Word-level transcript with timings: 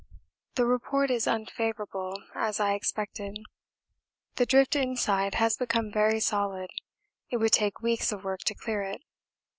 The 0.55 0.65
report 0.65 1.11
is 1.11 1.27
unfavourable, 1.27 2.23
as 2.33 2.59
I 2.59 2.73
expected. 2.73 3.37
The 4.37 4.47
drift 4.47 4.75
inside 4.75 5.35
has 5.35 5.57
become 5.57 5.91
very 5.91 6.19
solid 6.19 6.71
it 7.29 7.37
would 7.37 7.51
take 7.53 7.81
weeks 7.83 8.11
of 8.11 8.23
work 8.23 8.39
to 8.45 8.55
clear 8.55 8.81
it. 8.81 9.03